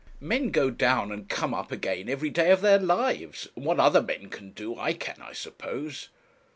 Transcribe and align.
'Men 0.19 0.49
go 0.49 0.71
down 0.71 1.11
and 1.11 1.29
come 1.29 1.53
up 1.53 1.71
again 1.71 2.09
every 2.09 2.31
day 2.31 2.49
of 2.49 2.61
their 2.61 2.79
lives, 2.79 3.47
and 3.55 3.65
what 3.65 3.79
other 3.79 4.01
men 4.01 4.29
can 4.29 4.49
do, 4.49 4.75
I 4.75 4.93
can, 4.93 5.21
I 5.21 5.33
suppose.' 5.33 6.09